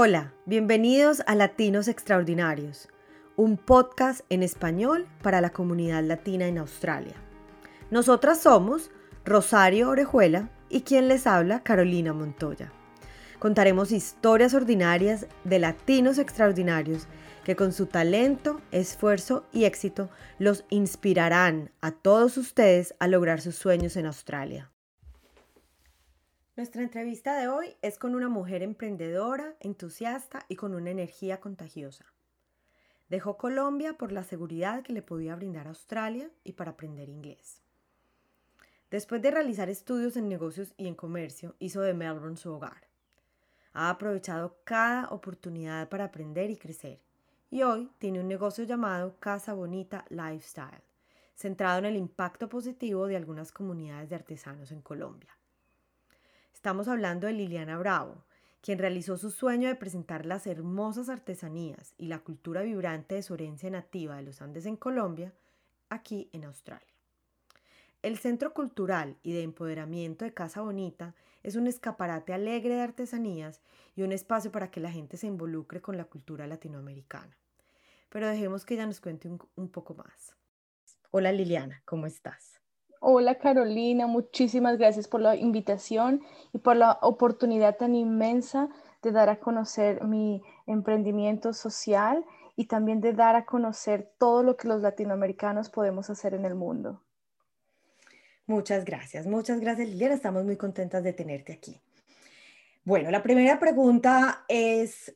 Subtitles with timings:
[0.00, 2.88] Hola, bienvenidos a Latinos Extraordinarios,
[3.34, 7.16] un podcast en español para la comunidad latina en Australia.
[7.90, 8.92] Nosotras somos
[9.24, 12.70] Rosario Orejuela y quien les habla, Carolina Montoya.
[13.40, 17.08] Contaremos historias ordinarias de latinos extraordinarios
[17.42, 23.56] que con su talento, esfuerzo y éxito los inspirarán a todos ustedes a lograr sus
[23.56, 24.70] sueños en Australia.
[26.58, 32.04] Nuestra entrevista de hoy es con una mujer emprendedora, entusiasta y con una energía contagiosa.
[33.08, 37.62] Dejó Colombia por la seguridad que le podía brindar Australia y para aprender inglés.
[38.90, 42.88] Después de realizar estudios en negocios y en comercio, hizo de Melbourne su hogar.
[43.72, 47.00] Ha aprovechado cada oportunidad para aprender y crecer
[47.52, 50.82] y hoy tiene un negocio llamado Casa Bonita Lifestyle,
[51.36, 55.37] centrado en el impacto positivo de algunas comunidades de artesanos en Colombia.
[56.58, 58.24] Estamos hablando de Liliana Bravo,
[58.62, 63.34] quien realizó su sueño de presentar las hermosas artesanías y la cultura vibrante de su
[63.34, 65.32] herencia nativa de los Andes en Colombia,
[65.88, 66.92] aquí en Australia.
[68.02, 71.14] El Centro Cultural y de Empoderamiento de Casa Bonita
[71.44, 73.62] es un escaparate alegre de artesanías
[73.94, 77.38] y un espacio para que la gente se involucre con la cultura latinoamericana.
[78.08, 80.34] Pero dejemos que ella nos cuente un, un poco más.
[81.12, 82.57] Hola Liliana, ¿cómo estás?
[83.00, 86.20] Hola Carolina, muchísimas gracias por la invitación
[86.52, 88.68] y por la oportunidad tan inmensa
[89.02, 92.24] de dar a conocer mi emprendimiento social
[92.56, 96.56] y también de dar a conocer todo lo que los latinoamericanos podemos hacer en el
[96.56, 97.00] mundo.
[98.46, 101.80] Muchas gracias, muchas gracias Liliana, estamos muy contentas de tenerte aquí.
[102.82, 105.14] Bueno, la primera pregunta es,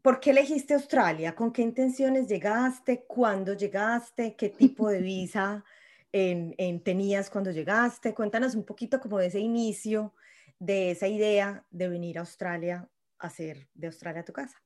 [0.00, 1.34] ¿por qué elegiste Australia?
[1.34, 3.04] ¿Con qué intenciones llegaste?
[3.04, 4.36] ¿Cuándo llegaste?
[4.36, 5.64] ¿Qué tipo de visa?
[6.12, 8.14] En, tenías cuando llegaste?
[8.14, 10.14] Cuéntanos un poquito como de ese inicio,
[10.58, 14.60] de esa idea de venir a Australia, a hacer de Australia tu casa.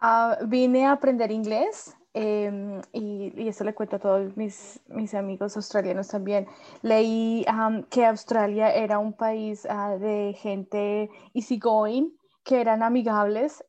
[0.00, 5.14] Ah, vine a aprender inglés em, y, y, eso le cuento a todos mis, mis
[5.14, 6.46] amigos australianos también.
[6.82, 7.46] Leí
[7.90, 12.12] que Australia era un país uh, de gente easygoing,
[12.44, 13.64] que eran amigables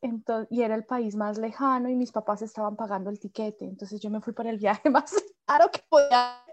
[0.50, 3.64] y era el país más lejano y mis papás estaban pagando el tiquete.
[3.64, 5.12] Entonces yo me fui para el viaje más
[5.46, 6.45] caro que podía.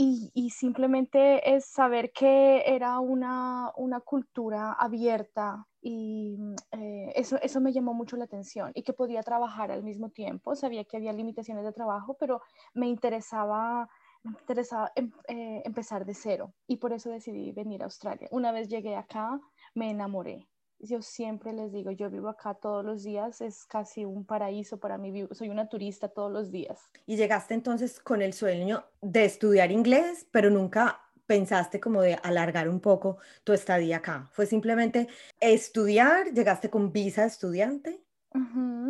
[0.00, 6.36] Y, simplemente es saber que era una, una cultura abierta y
[6.70, 10.54] eh, eso, eso me llamó mucho la atención y que podía trabajar al mismo tiempo.
[10.54, 12.40] Sabía que había limitaciones de trabajo, pero
[12.74, 13.88] me interesaba
[14.22, 18.28] me interesaba em, eh, empezar de cero y por eso decidí venir a Australia.
[18.30, 19.40] Una vez llegué acá,
[19.74, 20.48] me enamoré.
[20.80, 24.96] Yo siempre les digo, yo vivo acá todos los días, es casi un paraíso para
[24.96, 26.78] mí, soy una turista todos los días.
[27.04, 32.68] Y llegaste entonces con el sueño de estudiar inglés, pero nunca pensaste como de alargar
[32.68, 34.28] un poco tu estadía acá.
[34.32, 35.08] Fue simplemente
[35.40, 38.02] estudiar, llegaste con visa de estudiante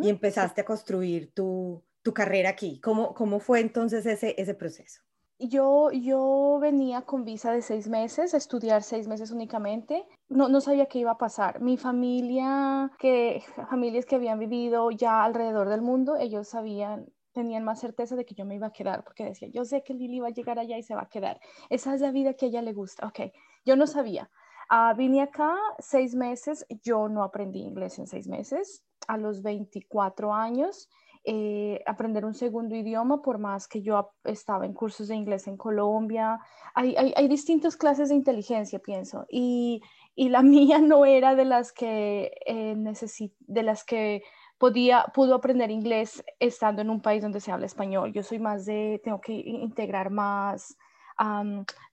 [0.01, 2.79] y empezaste a construir tu, tu carrera aquí.
[2.81, 5.01] ¿Cómo, ¿Cómo fue entonces ese, ese proceso?
[5.41, 10.05] Yo, yo venía con visa de seis meses, estudiar seis meses únicamente.
[10.27, 11.61] No, no sabía qué iba a pasar.
[11.61, 17.79] Mi familia, que, familias que habían vivido ya alrededor del mundo, ellos sabían, tenían más
[17.79, 20.27] certeza de que yo me iba a quedar, porque decía, yo sé que Lili va
[20.27, 21.39] a llegar allá y se va a quedar.
[21.69, 23.07] Esa es la vida que a ella le gusta.
[23.07, 23.31] Ok,
[23.63, 24.29] yo no sabía.
[24.69, 28.83] Uh, vine acá seis meses, yo no aprendí inglés en seis meses.
[29.07, 30.89] A los 24 años
[31.23, 35.57] eh, aprender un segundo idioma, por más que yo estaba en cursos de inglés en
[35.57, 36.39] Colombia.
[36.73, 39.81] Hay, hay, distintas clases de inteligencia, pienso, y,
[40.15, 44.23] y, la mía no era de las que eh, de las que
[44.57, 48.13] podía, pudo aprender inglés estando en un país donde se habla español.
[48.13, 50.77] Yo soy más de, tengo que integrar más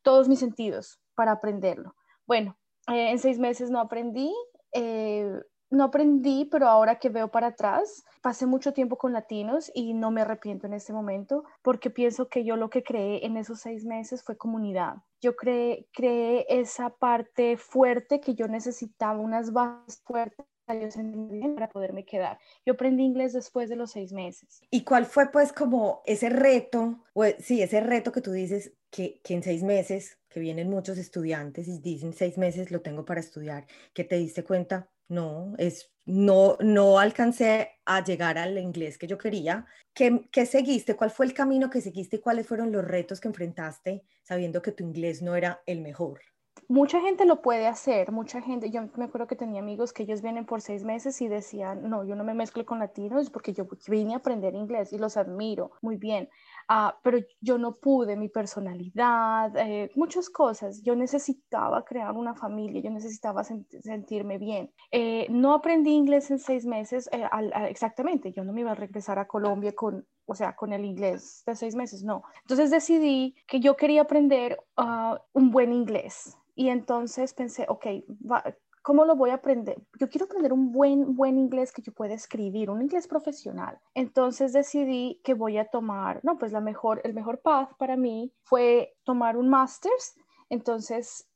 [0.03, 1.97] todos mis sentidos para aprenderlo.
[2.27, 2.57] Bueno,
[2.89, 4.33] eh, en seis meses no aprendí.
[4.73, 9.94] Eh, no aprendí, pero ahora que veo para atrás, pasé mucho tiempo con latinos y
[9.94, 13.60] no me arrepiento en este momento porque pienso que yo lo que creé en esos
[13.60, 14.97] seis meses fue comunidad.
[15.21, 22.39] Yo creé, creé esa parte fuerte que yo necesitaba, unas bases fuertes para poderme quedar.
[22.65, 24.60] Yo aprendí inglés después de los seis meses.
[24.71, 29.21] ¿Y cuál fue pues como ese reto, o sí, ese reto que tú dices que,
[29.22, 33.21] que en seis meses, que vienen muchos estudiantes y dicen seis meses lo tengo para
[33.21, 39.06] estudiar, que te diste cuenta, no, es, no, no alcancé a llegar al inglés que
[39.06, 39.65] yo quería.
[39.94, 40.94] ¿Qué, ¿Qué, seguiste?
[40.94, 44.72] ¿Cuál fue el camino que seguiste y cuáles fueron los retos que enfrentaste sabiendo que
[44.72, 46.21] tu inglés no era el mejor?
[46.68, 50.21] Mucha gente lo puede hacer, mucha gente, yo me acuerdo que tenía amigos que ellos
[50.21, 53.66] vienen por seis meses y decían, no, yo no me mezclo con latinos porque yo
[53.88, 56.28] vine a aprender inglés y los admiro muy bien.
[56.68, 60.83] Ah, pero yo no pude, mi personalidad, eh, muchas cosas.
[60.83, 64.72] Yo necesitaba crear una familia, yo necesitaba sentirme bien.
[64.91, 67.24] Eh, no aprendí inglés en seis meses, eh,
[67.68, 71.45] exactamente, yo no me iba a regresar a Colombia con, o sea, con el inglés
[71.47, 72.24] de seis meses, no.
[72.42, 76.36] Entonces decidí que yo quería aprender ah, un buen inglés.
[76.57, 77.86] Y entonces pensé, ok,
[78.86, 79.83] ¿Cómo lo voy a aprender?
[79.98, 83.80] Yo quiero aprender un buen, buen inglés que yo pueda escribir, un inglés profesional.
[83.94, 88.33] Entonces decidí que voy a tomar, no, pues la mejor, el mejor path para mí
[88.44, 90.15] fue tomar un master's.
[90.50, 91.28] Entonces,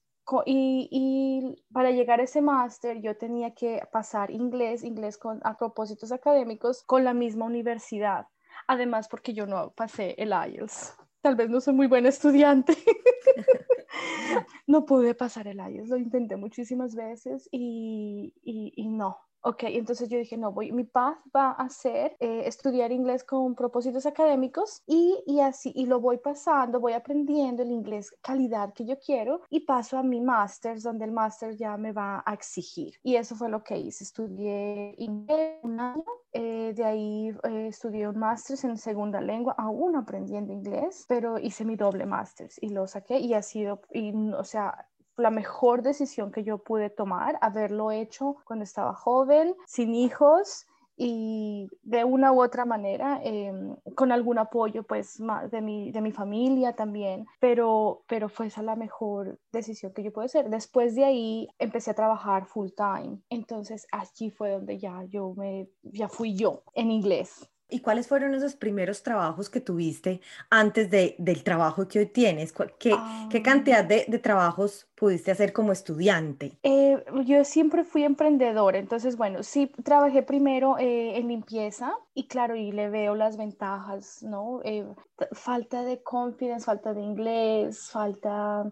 [0.47, 5.57] y, y, para llegar a ese máster yo tenía que pasar inglés, inglés con, a
[5.57, 8.29] propósitos académicos con la misma universidad.
[8.69, 11.00] Además, porque yo no pasé el IELTS.
[11.23, 12.77] Tal vez no soy muy buena estudiante.
[14.67, 20.19] no pude pasar el IELTS, lo intenté muchísimas veces y, y no, Ok, entonces yo
[20.19, 25.17] dije, no, voy, mi path va a ser eh, estudiar inglés con propósitos académicos y,
[25.27, 29.61] y, así, y lo voy pasando, voy aprendiendo el inglés calidad que yo quiero y
[29.61, 32.95] paso a mi máster, donde el máster ya me va a exigir.
[33.03, 38.09] Y eso fue lo que hice, estudié inglés un año, eh, de ahí eh, estudié
[38.09, 42.87] un máster en segunda lengua, aún aprendiendo inglés, pero hice mi doble máster y lo
[42.87, 44.87] saqué y ha sido, y, o sea,
[45.17, 50.67] la mejor decisión que yo pude tomar, haberlo hecho cuando estaba joven, sin hijos
[51.03, 55.19] y de una u otra manera, em, con algún apoyo pues
[55.51, 60.13] de mi, de mi familia también, pero, pero fue esa la mejor decisión que yo
[60.13, 60.51] pude hacer.
[60.51, 65.71] Después de ahí empecé a trabajar full time, entonces allí fue donde ya yo me,
[65.83, 67.50] ya fui yo en inglés.
[67.71, 70.21] ¿Y cuáles fueron esos primeros trabajos que tuviste
[70.51, 72.53] antes de, del trabajo que hoy tienes?
[72.79, 72.97] ¿Qué,
[73.31, 76.59] ¿qué cantidad de, de, trabajos pudiste hacer como estudiante?
[76.63, 82.57] Eh, yo siempre fui emprendedora, entonces bueno, sí trabajé primero eh, en limpieza y claro,
[82.57, 84.61] y le veo las ventajas, ¿no?
[84.65, 84.87] Eh,
[85.33, 88.65] falta de confidence, falta de inglés, falta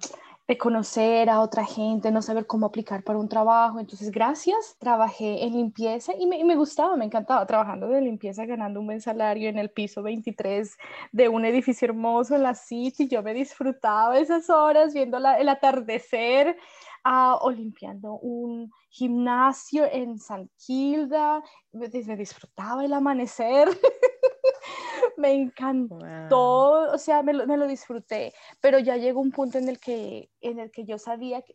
[0.49, 3.79] de conocer a otra gente, no saber cómo aplicar para un trabajo.
[3.79, 8.87] Entonces, gracias, trabajé en limpieza y me, gustaba, me encantaba trabajando de limpieza, ganando un
[8.87, 10.79] buen salario en el piso 23
[11.13, 13.09] de un edificio hermoso en la City.
[13.09, 16.57] Yo me disfrutaba esas horas viendo el atardecer
[17.05, 21.43] ah, o limpiando un gimnasio en San Kilda.
[21.73, 23.69] Me, me disfrutaba el amanecer.
[25.19, 29.69] me encantó, o sea, me lo, me lo, disfruté, pero ya llegó un punto en
[29.69, 31.53] el que, en el que yo sabía que,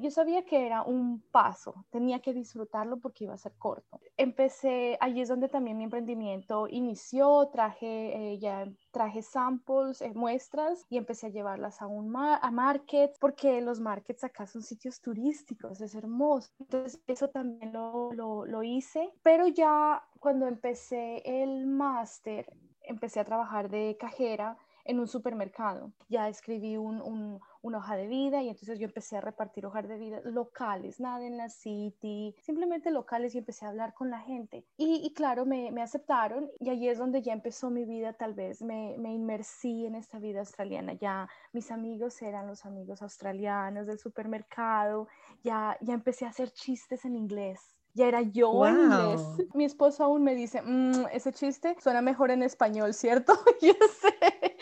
[0.00, 4.00] yo sabía que era un paso, tenía que disfrutarlo porque iba a ser corto.
[4.16, 10.84] Empecé, allí es donde también mi emprendimiento inició, traje, eh, ya traje samples, eh, muestras
[10.90, 15.80] y empecé a llevarlas a un a market, porque los markets acá son sitios turísticos,
[15.80, 16.50] es hermoso.
[16.60, 22.46] Entonces, eso también lo, lo, lo hice, pero ya cuando empecé el máster,
[22.84, 25.92] empecé a trabajar de cajera en un supermercado.
[26.08, 29.96] Ya escribí un, una hoja de vida y entonces yo empecé a repartir hojas de
[29.96, 34.66] vida locales, nada en la city, simplemente locales y empecé a hablar con la gente.
[34.76, 38.62] Y, claro, me, me, aceptaron y allí es donde ya empezó mi vida, tal vez
[38.62, 40.92] me, me inmersí en esta vida australiana.
[40.94, 45.08] Ya mis amigos eran los amigos australianos del supermercado,
[45.42, 49.20] ya, ya empecé a hacer chistes en inglés ya era yo en inglés.
[49.54, 53.32] Mi esposo aún me dice, mm, ese chiste suena mejor en español, ¿cierto?
[53.62, 54.56] yo sé.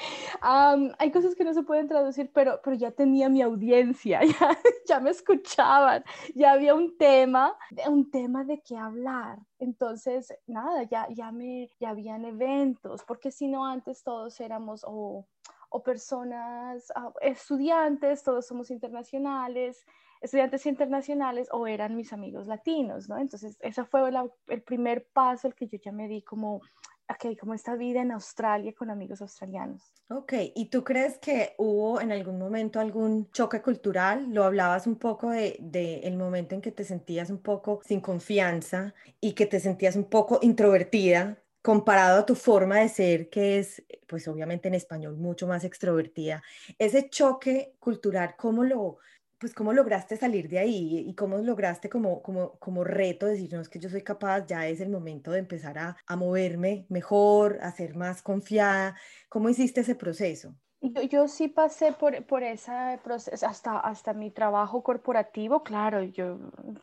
[0.98, 5.00] hay cosas que no se pueden traducir, pero, pero ya tenía mi audiencia, ya, ya
[5.00, 7.56] me escuchaban, ya había un tema,
[7.88, 9.38] un tema de qué hablar.
[9.58, 15.26] Entonces, nada, ya, ya, me, ya habían eventos, porque si no antes todos éramos o,
[15.70, 19.86] o personas, ah, estudiantes, todos somos internacionales,
[20.22, 23.18] estudiantes internacionales o eran mis amigos latinos, ¿no?
[23.18, 24.02] Entonces, ese fue
[24.48, 26.60] el primer paso el que yo ya me di como,
[27.08, 29.92] ok, como esta vida en Australia con amigos australianos.
[30.08, 34.32] Ok, ¿y tú crees que hubo en algún momento algún choque cultural?
[34.32, 38.00] Lo hablabas un poco de, de, el momento en que te sentías un poco sin
[38.00, 43.60] confianza y que te sentías un poco introvertida comparado a tu forma de ser, que
[43.60, 46.42] es, pues obviamente en español, mucho más extrovertida.
[46.78, 48.98] Ese choque cultural, ¿cómo lo,
[49.42, 53.60] pues cómo lograste salir de ahí y cómo lograste como, como, como reto decir, no,
[53.60, 57.58] es que yo soy capaz, ya es el momento de empezar a, a moverme mejor,
[57.60, 58.94] a ser más confiada.
[59.28, 60.54] ¿Cómo hiciste ese proceso?
[60.80, 66.38] Yo, yo, sí pasé por, por ese proceso, hasta, hasta mi trabajo corporativo, claro, yo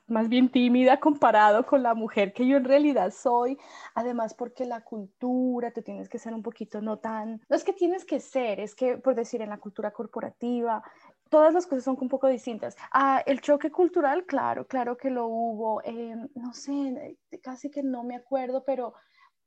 [0.08, 3.58] más bien tímida comparado con la mujer que yo en realidad soy,
[3.96, 7.74] además porque la cultura, tú tienes que ser un poquito no tan, no es que
[7.74, 10.82] tienes que ser, es que por decir en la cultura corporativa,
[11.30, 12.76] todas las cosas son un poco distintas.
[12.92, 15.82] Ah, el choque cultural, claro, claro que lo hubo.
[15.84, 18.94] Eh, no sé, casi que no me acuerdo, pero,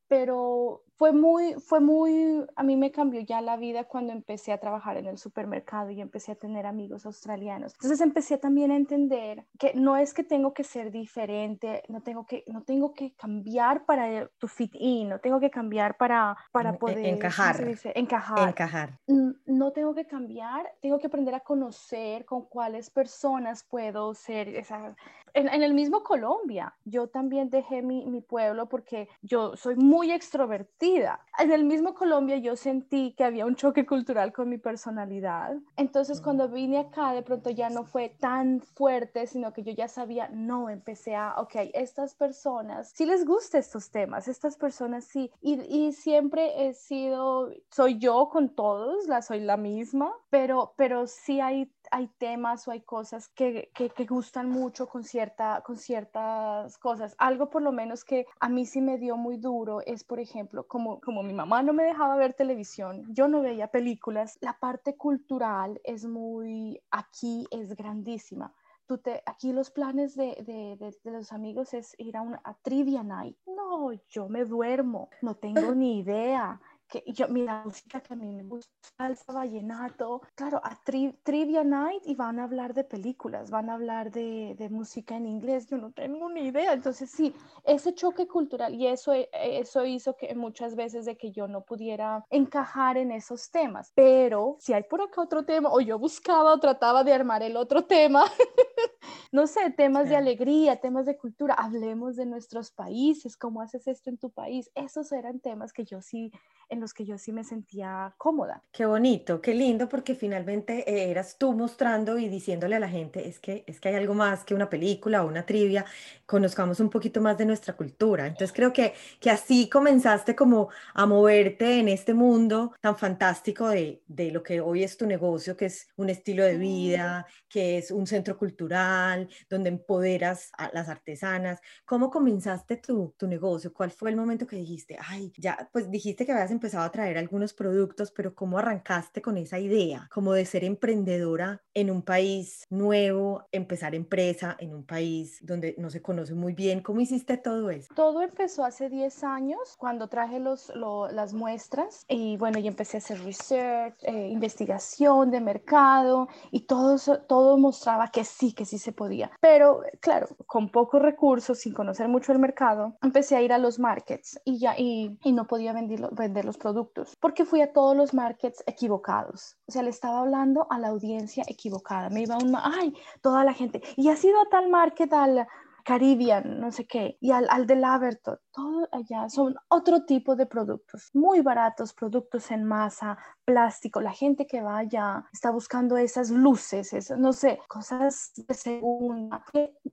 [0.09, 4.59] pero fue muy, fue muy, a mí me cambió ya la vida cuando empecé a
[4.59, 7.75] trabajar en el supermercado y empecé a tener amigos australianos.
[7.75, 12.27] Entonces empecé también a entender que no es que tengo que ser diferente, no tengo
[12.27, 16.71] que, no tengo que cambiar para tu fit in, no tengo que cambiar para, para
[16.71, 17.57] e, poder encajar.
[17.95, 18.49] Encajar.
[18.49, 18.99] Encajar.
[19.47, 24.95] No tengo que cambiar, tengo que aprender a conocer con cuáles personas puedo ser esa
[25.35, 30.92] en, el mismo Colombia, yo también dejé mi, mi, pueblo porque yo soy muy extrovertida.
[31.39, 35.57] En el mismo Colombia yo sentí que había un choque cultural con mi personalidad.
[35.77, 39.89] Entonces cuando vine acá de pronto ya no fue tan fuerte, sino que yo ya
[39.89, 45.31] sabía, no, empecé a, ok, estas personas, sí les gusta estos temas, estas personas sí.
[45.41, 51.07] Y, y siempre he sido, soy yo con todos, la soy la misma, pero, pero
[51.07, 55.77] sí hay hay temas o hay cosas que, que, que, gustan mucho con, cierta, con
[55.77, 57.15] ciertas cosas.
[57.19, 60.67] Algo por lo menos que a mí sí me dio muy duro es, por ejemplo,
[60.67, 64.97] como, como mi mamá no me dejaba ver televisión, yo no veía películas, la parte
[64.97, 68.55] cultural es muy, aquí es grandísima.
[68.87, 72.55] Tú te, aquí los planes de, de, de, los amigos es ir a una a
[72.55, 73.37] trivia night.
[73.47, 76.61] No, yo me duermo, no tengo ni idea
[76.93, 82.03] que yo, mira, música que a mí me gusta, salsa, vallenato, claro, a Trivia Night
[82.05, 85.79] y van a hablar de películas, van a hablar de, de, música en inglés, yo
[85.79, 87.35] no tengo ni idea, entonces sí,
[87.65, 92.27] ese choque cultural y eso, eso hizo que muchas veces de que yo no pudiera
[92.29, 96.61] encajar en esos temas, pero si hay por acá otro tema, o yo buscaba o
[96.61, 98.25] trataba de armar el otro tema,
[99.33, 104.11] no sé, temas de alegría, temas de cultura, hablemos de nuestros países, cómo haces esto
[104.11, 106.31] en tu país, esos eran temas que yo sí
[106.69, 108.63] en los que yo sí me sentía cómoda.
[108.73, 113.27] Qué bonito, qué lindo, porque finalmente eh, eras tú mostrando y diciéndole a la gente,
[113.27, 115.87] es que, es que hay algo más que una película o una trivia,
[116.27, 118.27] conozcamos un poquito más de nuestra cultura.
[118.27, 124.03] Entonces creo que, que así comenzaste como a moverte en este mundo tan fantástico de,
[124.07, 127.91] de lo que hoy es tu negocio, que es un estilo de vida, que es
[127.91, 131.61] un centro cultural, donde empoderas a las artesanas.
[131.85, 133.73] ¿Cómo comenzaste tu, tu negocio?
[133.73, 137.19] ¿Cuál fue el momento que dijiste, ay, ya, pues dijiste que habías empezado a traer
[137.19, 140.09] algunos productos, pero ¿cómo arrancaste con esa idea?
[140.13, 145.91] Como de ser emprendedora en un país nuevo, empezar empresa en un país donde no
[145.91, 146.81] se conoce muy bien.
[146.81, 147.93] ¿Cómo hiciste todo eso?
[147.97, 152.99] Todo empezó hace 10 años cuando traje los, las muestras y bueno, y empecé a
[152.99, 158.93] hacer research, eh, investigación de mercado y todo, todo mostraba que sí, que sí se
[158.93, 159.33] podía.
[159.41, 163.81] Pero claro, con pocos recursos, sin conocer mucho el mercado, empecé a ir a los
[163.81, 168.15] markets y ya y, y no podía vender, vender productos, porque fui a todos los
[168.15, 169.57] markets equivocados.
[169.67, 172.11] O sea, le estaba hablando a la audiencia equivocada.
[172.11, 173.83] Me iba un, ay, toda la gente.
[173.97, 175.47] Y ha sido a tal market, al,
[175.83, 180.47] Caribbean, no sé qué, y al, al de Laverton, todo allá son otro tipo de
[180.47, 184.01] productos, muy baratos, productos en masa, plástico.
[184.01, 189.45] La gente que va allá está buscando esas luces, esas, no sé, cosas de segunda.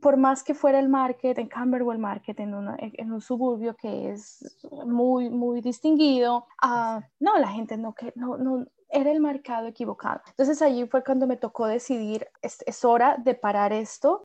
[0.02, 4.58] Por más que fuera el market, en Camberwell Market, en, en un suburbio que es
[4.86, 10.22] muy, muy distinguido, uh, no, la gente no, que, no, no, era el mercado equivocado.
[10.30, 14.24] Entonces allí fue cuando me tocó decidir, es, hora de parar esto,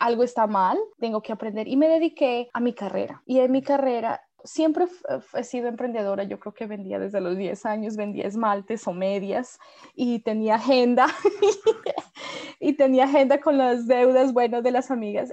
[0.00, 3.22] algo está mal, tengo que aprender y me dediqué a mi carrera.
[3.26, 4.86] Y en mi carrera siempre
[5.34, 9.58] he sido emprendedora, yo creo que vendía desde los 10 años, vendía esmaltes o medias
[9.94, 11.06] y tenía agenda
[12.60, 15.32] y tenía agenda con las deudas, bueno, de las amigas,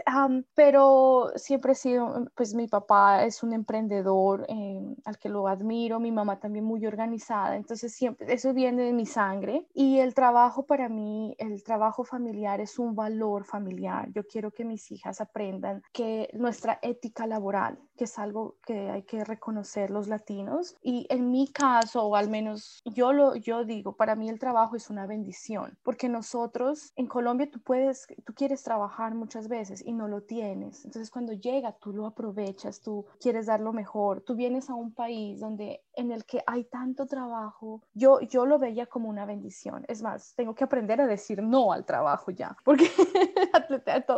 [0.54, 6.00] pero siempre he sido, pues mi papá es un emprendedor eh, al que lo admiro,
[6.00, 10.66] mi mamá también muy organizada, entonces siempre, eso viene de mi sangre y el trabajo
[10.66, 15.82] para mí, el trabajo familiar es un valor familiar, yo quiero que mis hijas aprendan
[15.92, 21.32] que nuestra ética laboral, que es algo que hay que reconocer los latinos y en
[21.32, 25.06] mi caso, o al menos yo lo yo digo, para mí el trabajo es una
[25.06, 30.22] bendición, porque nosotros en Colombia tú puedes, tú quieres trabajar muchas veces y no lo
[30.22, 30.86] tienes.
[30.86, 34.22] Entonces cuando llega, tú lo aprovechas, tú quieres dar lo mejor.
[34.22, 37.82] Tú vienes a un país donde en el que hay tanto trabajo.
[37.94, 39.86] Yo yo lo veía como una bendición.
[39.88, 42.90] Es más, tengo que aprender a decir no al trabajo ya, porque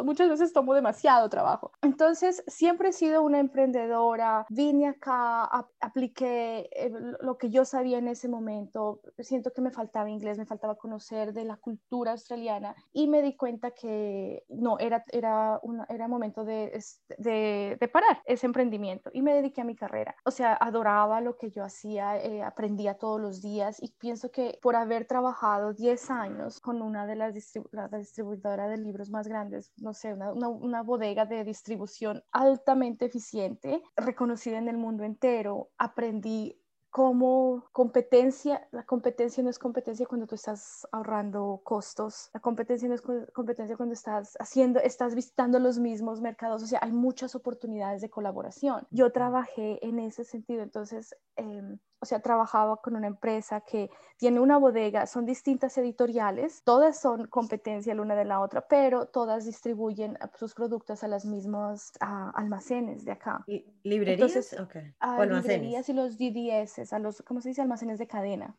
[0.03, 1.71] muchas veces tomo demasiado trabajo.
[1.81, 4.45] Entonces, siempre he sido una emprendedora.
[4.67, 5.45] Vine acá,
[5.79, 8.99] apliqué eh, lo que yo sabía en ese momento.
[9.19, 13.37] Siento que me faltaba inglés, me faltaba conocer de la cultura australiana y me di
[13.37, 16.83] cuenta que no, era, era, una, era momento de,
[17.17, 20.17] de, de, parar ese emprendimiento y me dediqué a mi carrera.
[20.25, 24.59] O sea, adoraba lo que yo hacía, eh, aprendía todos los días y pienso que
[24.61, 29.93] por haber trabajado 10 años con una de las distribuidoras de libros más grandes, no
[29.93, 36.59] sé, una, una, una bodega de distribución altamente eficiente, reconocida en el mundo entero, aprendí
[36.89, 42.95] como competencia, la competencia no es competencia cuando tú estás ahorrando costos, la competencia no
[42.95, 48.01] es competencia cuando estás haciendo, estás visitando los mismos mercados, o sea, hay muchas oportunidades
[48.01, 48.87] de colaboración.
[48.89, 54.39] Yo trabajé en ese sentido, entonces eh, o sea, trabajaba con una empresa que tiene
[54.39, 59.45] una bodega, son distintas editoriales, todas son competencia la una de la otra, pero todas
[59.45, 63.43] distribuyen sus productos a las mismas almacenes de acá.
[63.83, 64.35] ¿Librerías?
[64.35, 64.93] Entonces, okay.
[64.99, 67.61] A librerías y los DDS, a los, ¿cómo se dice?
[67.61, 68.55] Almacenes de cadena.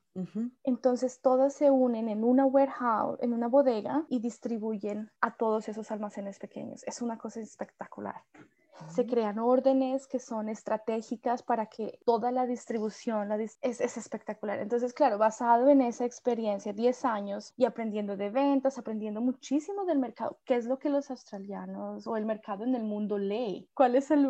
[0.65, 5.91] Entonces, todas se unen en una warehouse, en una bodega y distribuyen a todos esos
[5.91, 6.83] almacenes pequeños.
[6.85, 8.23] Es una cosa espectacular
[8.89, 14.61] se crean órdenes que son estratégicas para que toda la distribución la es, es, espectacular.
[14.61, 19.99] Entonces, claro, basado en esa experiencia, 10 años y aprendiendo de ventas, aprendiendo muchísimo del
[19.99, 23.97] mercado, qué es lo que los australianos o el mercado en el mundo lee, cuál
[23.97, 24.27] es el,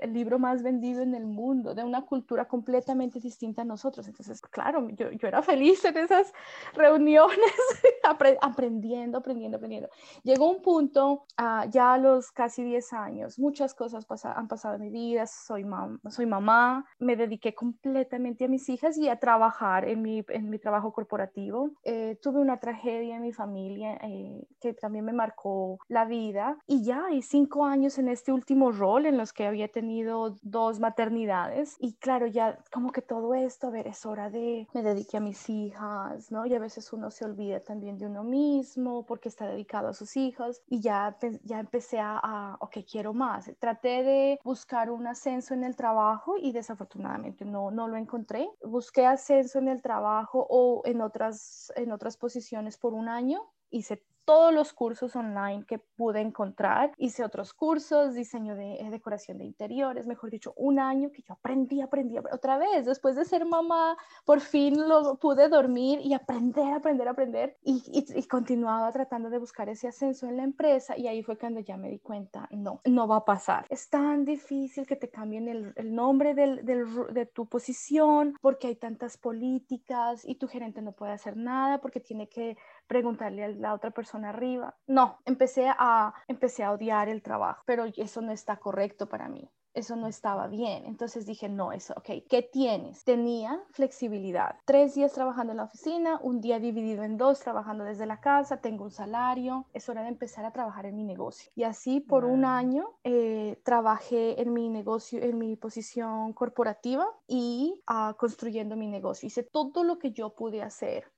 [0.00, 4.06] el, libro más vendido en el mundo, de una cultura completamente distinta a nosotros.
[4.06, 6.32] Entonces, claro, yo, yo era feliz en esas
[6.74, 7.38] reuniones,
[8.40, 9.88] aprendiendo, aprendiendo, aprendiendo.
[10.22, 14.76] Llegó un punto, uh, ya a los casi 10 años, muchas cosas cosas han pasado
[14.76, 15.66] en mi vida, soy,
[16.08, 20.58] soy mamá, me dediqué completamente a mis hijas y a trabajar en mi, en mi
[20.58, 21.70] trabajo corporativo.
[21.84, 26.84] Eh, tuve una tragedia en mi familia eh, que también me marcó la vida y
[26.84, 31.76] ya hay cinco años en este último rol en los que había tenido dos maternidades
[31.80, 35.20] y claro, ya como que todo esto, a ver, es hora de, me dediqué a
[35.20, 36.46] mis hijas, ¿no?
[36.46, 40.16] Y a veces uno se olvida también de uno mismo porque está dedicado a sus
[40.16, 45.54] hijos y ya, ya empecé a, a ok, quiero más traté de buscar un ascenso
[45.54, 48.48] en el trabajo y desafortunadamente no, no lo encontré.
[48.62, 53.42] Busqué ascenso en el trabajo o en otras, en otras posiciones por un año.
[53.70, 56.92] Hice todos los cursos online que pude encontrar.
[56.96, 61.34] Hice otros cursos, diseño de eh, decoración de interiores, mejor dicho, un año que yo
[61.34, 66.72] aprendí, aprendí, otra vez, después de ser mamá, por fin lo pude dormir y aprender,
[66.74, 71.22] aprender, aprender y, y, continuaba tratando de buscar ese ascenso en la empresa y ahí
[71.22, 73.66] fue cuando ya me di cuenta, no, no va a pasar.
[73.68, 78.68] Es tan difícil que te cambien el, el nombre del, del, de tu posición porque
[78.68, 82.56] hay tantas políticas y tu gerente no puede hacer nada porque tiene que
[82.86, 84.76] preguntarle a la otra persona arriba.
[84.86, 89.50] No, empecé a, empecé a odiar el trabajo, pero eso no está correcto para mí.
[89.74, 90.84] Eso no estaba bien.
[90.84, 93.04] Entonces dije, no, eso, ok, ¿qué tienes?
[93.04, 94.56] Tenía flexibilidad.
[94.66, 98.58] Tres días trabajando en la oficina, un día dividido en dos trabajando desde la casa,
[98.58, 101.50] tengo un salario, es hora de empezar a trabajar en mi negocio.
[101.54, 107.82] Y así por un año eh, trabajé en mi negocio, en mi posición corporativa y
[107.88, 109.26] uh, construyendo mi negocio.
[109.26, 111.10] Hice todo lo que yo pude hacer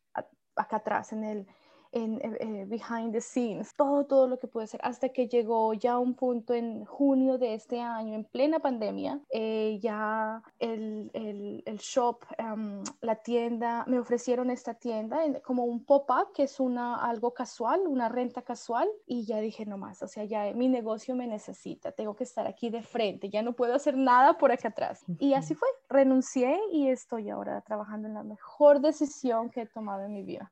[0.56, 1.48] acá atrás en el,
[1.94, 5.72] en eh, eh, behind the scenes, todo, todo lo que puede ser, hasta que llegó
[5.74, 11.62] ya un punto en junio de este año, en plena pandemia, eh, ya el, el,
[11.64, 16.96] el shop, em, la tienda, me ofrecieron esta tienda como un pop-up, que es una,
[16.96, 21.14] algo casual, una renta casual, y ya dije, no más, o sea, ya mi negocio
[21.14, 24.68] me necesita, tengo que estar aquí de frente, ya no puedo hacer nada por acá
[24.68, 25.04] atrás.
[25.18, 30.04] Y así fue, renuncié y estoy ahora trabajando en la mejor decisión que he tomado
[30.04, 30.50] en mi vida.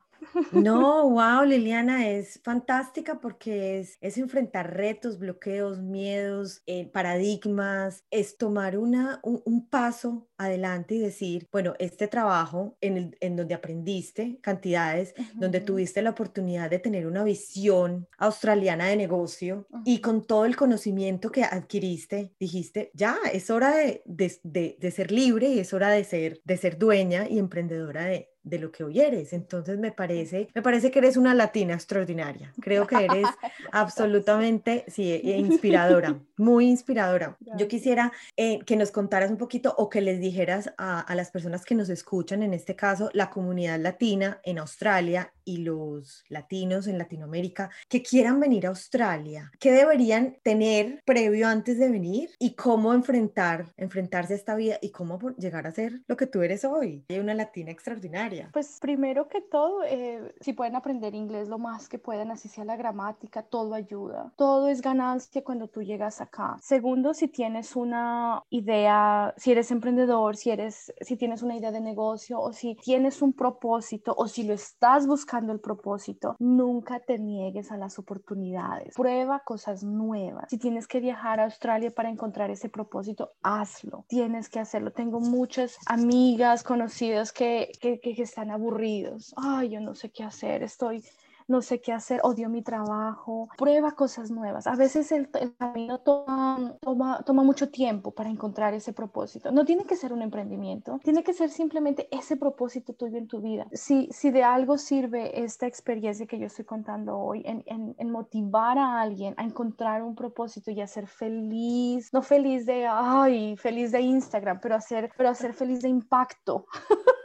[0.53, 8.37] No, wow, Liliana, es fantástica porque es, es enfrentar retos, bloqueos, miedos, eh, paradigmas, es
[8.37, 14.39] tomar una, un, paso adelante y decir, bueno, este trabajo en, el, en donde aprendiste
[14.43, 20.45] cantidades, donde tuviste la oportunidad de tener una visión australiana de negocio y con todo
[20.45, 25.61] el conocimiento que adquiriste, dijiste, ya, es hora de, de, de, de ser libre y
[25.61, 29.33] es hora de ser, de ser dueña y emprendedora de, de lo que hoy eres.
[29.33, 32.53] Entonces me parece, me parece que eres una latina extraordinaria.
[32.61, 33.27] Creo que eres
[33.73, 37.37] absolutamente, sí, e inspiradora, muy inspiradora.
[37.57, 41.31] Yo quisiera eh, que nos contaras un poquito o que les dijeras a, a, las
[41.31, 46.87] personas que nos escuchan, en este caso la comunidad latina en Australia y los latinos
[46.87, 52.55] en Latinoamérica, que quieran venir a Australia, ¿qué deberían tener previo antes de venir y
[52.55, 56.65] cómo enfrentar, enfrentarse a esta vida y cómo llegar a ser lo que tú eres
[56.65, 57.05] hoy?
[57.09, 58.32] Hay una latina extraordinaria.
[58.53, 62.64] Pues primero que todo, eh, si pueden aprender inglés lo más que puedan, así sea
[62.64, 64.33] la gramática, todo ayuda.
[64.37, 66.57] Todo es ganancia cuando tú llegas acá.
[66.61, 71.81] Segundo, si tienes una idea, si eres emprendedor, si, eres, si tienes una idea de
[71.81, 77.18] negocio o si tienes un propósito o si lo estás buscando el propósito, nunca te
[77.18, 78.95] niegues a las oportunidades.
[78.95, 80.47] Prueba cosas nuevas.
[80.49, 84.05] Si tienes que viajar a Australia para encontrar ese propósito, hazlo.
[84.09, 84.92] Tienes que hacerlo.
[84.92, 89.35] Tengo muchas amigas, conocidas que, que, que están aburridos.
[89.37, 91.03] Ay, yo no sé qué hacer, estoy
[91.49, 94.67] no sé qué hacer, odio mi trabajo, prueba cosas nuevas.
[94.67, 99.53] A veces el, camino toma, toma, toma mucho tiempo para encontrar ese propósito.
[99.53, 103.41] No tiene que ser un emprendimiento, tiene que ser simplemente ese propósito tuyo en tu
[103.41, 103.67] vida.
[103.73, 108.11] Si, si de algo sirve esta experiencia que yo estoy contando hoy, en, en, en
[108.11, 113.57] motivar a alguien a encontrar un propósito y a ser feliz, no feliz de, ay,
[113.57, 116.67] feliz de Instagram, pero hacer, pero hacer feliz de impacto.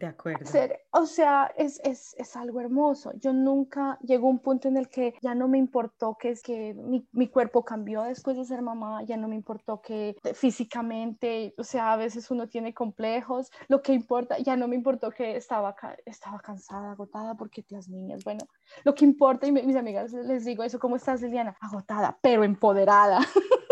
[0.00, 0.46] De acuerdo.
[0.92, 3.12] o sea, es, es, es, algo hermoso.
[3.20, 6.72] Yo nunca llegó un punto en el que ya no me importó que es que
[6.72, 11.64] mi, mi, cuerpo cambió después de ser mamá, ya no me importó que físicamente, o
[11.64, 15.76] sea, a veces uno tiene complejos, lo que importa, ya no me importó que estaba,
[16.06, 18.46] estaba cansada, agotada, porque las niñas, bueno,
[18.84, 21.54] lo que importa, y mis amigas les digo eso, ¿cómo estás, Liliana?
[21.60, 23.20] Agotada, pero empoderada.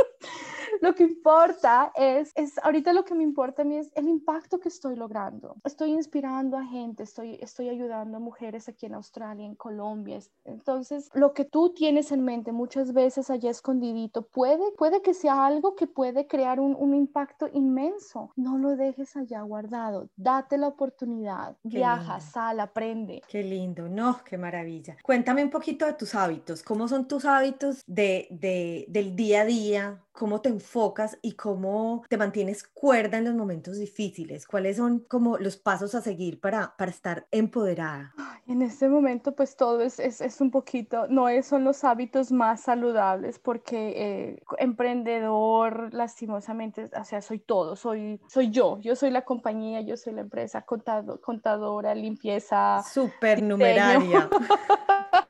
[0.81, 4.59] lo que importa es, es, ahorita lo que me importa a mí es el impacto
[4.61, 5.57] que estoy logrando.
[5.65, 10.19] Estoy inspirando a gente, estoy, estoy ayudando a mujeres aquí en Australia, en Colombia.
[10.45, 15.47] Entonces, lo que tú tienes en mente muchas veces allá escondidito, puede, puede que sea
[15.47, 18.33] algo que puede crear un, un impacto inmenso.
[18.37, 23.23] No lo dejes allá guardado, date la oportunidad, viaja, sal, aprende.
[23.29, 24.97] Qué lindo, no, qué maravilla.
[25.03, 29.45] Cuéntame un poquito de tus hábitos, ¿cómo son tus hábitos de, de, del día a
[29.45, 30.05] día?
[30.19, 34.49] Cómo te enfocas y cómo te mantienes cuerda en los momentos difíciles.
[34.49, 38.13] ¿Cuáles son como los pasos a seguir para, para estar empoderada?
[38.49, 42.33] En este momento, pues todo es, es, es un poquito, no es, son los hábitos
[42.33, 49.11] más saludables porque eh, emprendedor, lastimosamente, o sea, soy todo, soy, soy yo, yo soy
[49.11, 52.83] la compañía, yo soy la empresa, contado, contadora, limpieza.
[52.83, 54.29] Súper numeraria.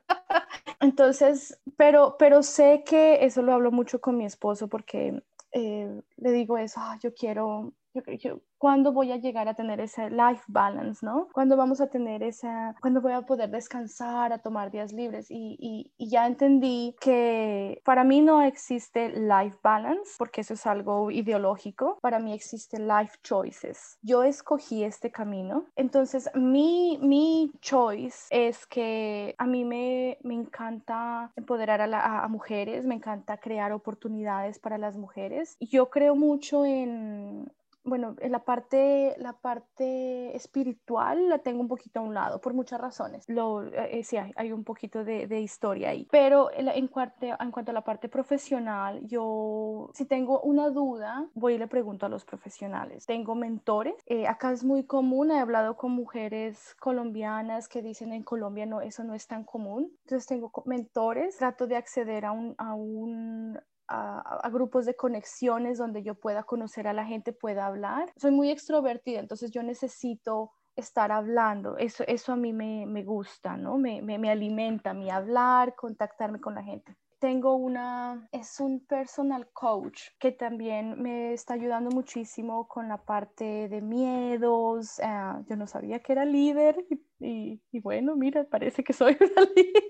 [0.79, 6.31] Entonces, pero, pero sé que eso lo hablo mucho con mi esposo porque eh, le
[6.31, 11.03] digo eso, yo quiero, yo, yo, ¿cuándo voy a llegar a tener ese life balance,
[11.03, 11.27] no?
[11.31, 15.31] ¿Cuándo vamos a tener esa, cuándo voy a poder descansar, a tomar días libres?
[15.31, 20.67] Y, y, y, ya entendí que para mí no existe life balance, porque eso es
[20.67, 21.97] algo ideológico.
[22.01, 23.97] Para mí existe life choices.
[24.01, 25.65] Yo escogí este camino.
[25.75, 32.85] Entonces, mi, mi choice es que a mí me, me encanta empoderar a, a mujeres,
[32.85, 35.55] me encanta crear oportunidades para las mujeres.
[35.61, 37.51] Yo creo mucho en,
[37.83, 42.53] bueno, en la parte, la parte espiritual la tengo un poquito a un lado, por
[42.53, 43.25] muchas razones.
[43.27, 46.07] Lo, eh, sí, hay, hay, un poquito de, de, historia ahí.
[46.11, 51.27] Pero en, en, cuanto, en cuanto a la parte profesional, yo, si tengo una duda,
[51.33, 53.05] voy y le pregunto a los profesionales.
[53.05, 53.95] Tengo mentores.
[54.05, 58.81] Eh, acá es muy común, he hablado con mujeres colombianas que dicen en Colombia no,
[58.81, 59.91] eso no es tan común.
[60.03, 66.03] Entonces tengo mentores, trato de acceder a un, a un a, grupos de conexiones donde
[66.03, 68.11] yo pueda conocer a la gente, pueda hablar.
[68.17, 71.77] Soy muy extrovertida, entonces yo necesito estar hablando.
[71.77, 73.77] Eso, eso a mí me, me gusta, ¿no?
[73.77, 76.95] Me, me, me, alimenta mi hablar, contactarme con la gente.
[77.19, 83.67] Tengo una, es un personal coach que también me está ayudando muchísimo con la parte
[83.67, 84.99] de miedos.
[84.99, 86.85] Uh, yo no sabía que era líder
[87.19, 89.83] y, y, bueno, mira, parece que soy una líder.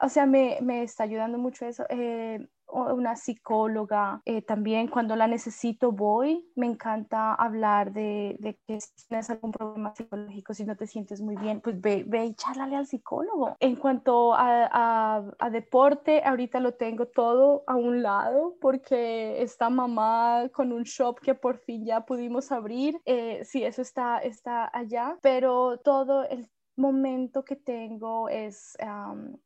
[0.00, 1.84] o sea, me, me, está ayudando mucho eso.
[1.90, 8.80] Eh, una psicóloga, eh, también cuando la necesito voy, me encanta hablar de, de, que
[8.80, 12.34] si tienes algún problema psicológico, si no te sientes muy bien, pues ve, ve y
[12.34, 13.56] charlale al psicólogo.
[13.60, 19.70] En cuanto a, a, a, deporte, ahorita lo tengo todo a un lado porque está
[19.70, 24.70] mamá con un shop que por fin ya pudimos abrir, eh, sí, eso está, está
[24.72, 29.36] allá, pero todo el momento que tengo es um,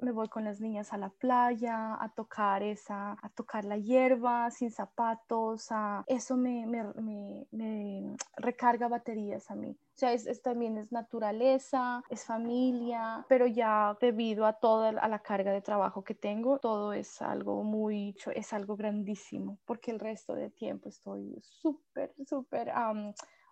[0.00, 4.50] me voy con las niñas a la playa, a tocar esa, a tocar la hierba
[4.50, 9.70] sin zapatos, a, eso me, me, me, me recarga baterías a mí.
[9.70, 15.08] O sea, es, es, también es naturaleza, es familia, pero ya debido a toda a
[15.08, 19.98] la carga de trabajo que tengo, todo es algo muy, es algo grandísimo, porque el
[19.98, 22.70] resto de tiempo estoy súper, súper...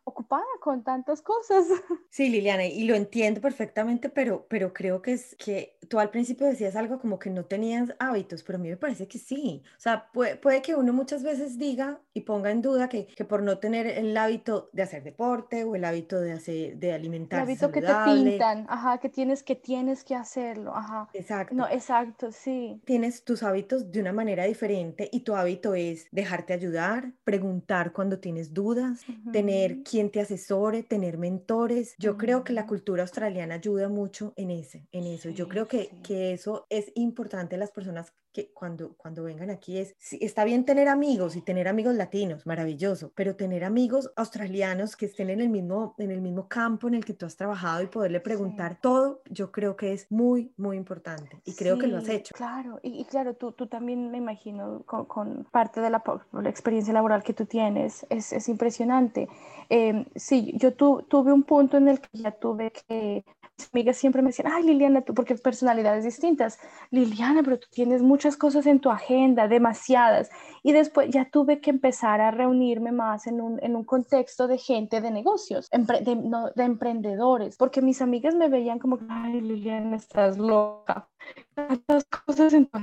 [0.06, 1.66] ocupada con tantas cosas.
[2.08, 6.46] Sí, Liliana, y lo entiendo perfectamente, pero, pero creo que es que tú al principio
[6.46, 9.62] decías algo como que no tenías hábitos, pero a mí me parece que sí.
[9.76, 13.24] O sea, puede, puede que uno muchas veces diga y ponga en duda que, que,
[13.24, 17.42] por no tener el hábito de hacer deporte o el hábito de, hacer, de alimentarse
[17.42, 21.08] El hábito saludable, que te pintan, ajá, que tienes que, tienes que hacerlo, ajá.
[21.12, 21.54] Exacto.
[21.54, 22.80] No, exacto, sí.
[22.86, 28.18] Tienes tus hábitos de una manera diferente y tu hábito es dejarte ayudar, preguntar cuando
[28.20, 29.32] tienes dudas, uh -huh.
[29.32, 31.94] tener quien te asesore, tener mentores.
[31.96, 35.30] Yo creo que la cultura australiana ayuda mucho en ese, en eso.
[35.30, 39.78] Yo creo que, que eso es importante a las personas que cuando, cuando vengan aquí
[39.78, 45.06] es, está bien tener amigos y tener amigos latinos, maravilloso, pero tener amigos australianos que
[45.06, 47.86] estén en el mismo, en el mismo campo en el que tú has trabajado y
[47.86, 52.10] poderle preguntar todo, yo creo que es muy, muy importante y creo que lo has
[52.10, 52.34] hecho.
[52.34, 57.22] Claro, y, claro, tú, tú también me imagino con, parte de la, la, experiencia laboral
[57.22, 59.30] que tú tienes, es, es impresionante.
[59.70, 63.24] Eh, sí, yo tuve un punto en el que ya tuve que
[63.72, 66.58] amigas siempre me decían, ay Liliana, tú, porque personalidades distintas,
[66.90, 70.30] Liliana, pero tú tienes muchas cosas en tu agenda, demasiadas.
[70.62, 74.58] Y después ya tuve que empezar a reunirme más en un, en un contexto de
[74.58, 80.38] gente de negocios, de, de emprendedores, porque mis amigas me veían como, ay Liliana, estás
[80.38, 81.08] loca
[81.54, 82.78] tantas cosas en tu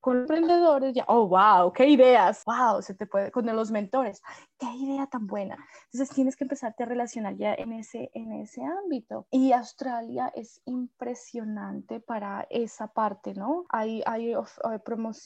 [0.00, 4.22] con emprendedores ya, oh, wow, qué ideas, wow, se te puede, con los mentores,
[4.58, 5.56] qué idea tan buena.
[5.84, 9.26] Entonces tienes que empezarte a relacionar ya en ese, en ese ámbito.
[9.30, 13.64] Y Australia es impresionante para esa parte, ¿no?
[13.68, 14.34] Hay, hay,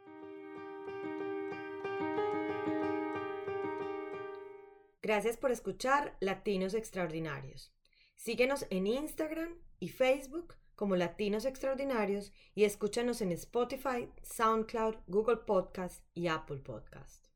[5.02, 7.72] Gracias por escuchar Latinos Extraordinarios.
[8.16, 16.04] Síguenos en Instagram y Facebook como Latinos Extraordinarios y escúchanos en Spotify, SoundCloud, Google Podcast
[16.12, 17.26] y Apple Podcast.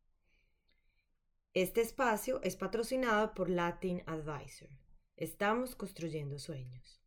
[1.55, 4.69] Este espacio es patrocinado por Latin Advisor.
[5.17, 7.00] Estamos construyendo sueños.